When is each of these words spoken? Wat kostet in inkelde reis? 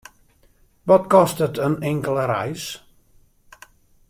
Wat 0.89 1.05
kostet 1.13 1.59
in 1.67 1.75
inkelde 1.91 2.25
reis? 2.33 2.65